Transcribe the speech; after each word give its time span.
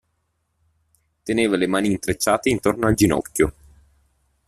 Teneva 1.27 1.55
le 1.55 1.67
mani 1.67 1.91
intrecciate 1.91 2.49
intorno 2.49 2.87
al 2.87 2.95
ginocchio. 2.95 3.53